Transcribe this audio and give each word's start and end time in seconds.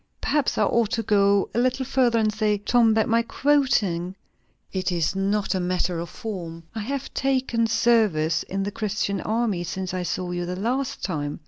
"Perhaps 0.19 0.57
I 0.57 0.63
ought 0.63 0.89
to 0.93 1.03
go 1.03 1.47
a 1.53 1.59
little 1.59 1.85
further, 1.85 2.17
and 2.17 2.33
say, 2.33 2.57
Tom, 2.57 2.95
that 2.95 3.07
my 3.07 3.21
quoting 3.21 4.15
it 4.73 4.91
is 4.91 5.15
not 5.15 5.53
a 5.53 5.59
matter 5.59 5.99
of 5.99 6.09
form. 6.09 6.63
I 6.73 6.79
have 6.79 7.13
taken 7.13 7.67
service 7.67 8.41
in 8.41 8.63
the 8.63 8.71
Christian 8.71 9.21
army, 9.21 9.63
since 9.63 9.93
I 9.93 10.01
saw 10.01 10.31
you 10.31 10.47
the 10.47 10.55
last 10.59 11.03
time. 11.03 11.37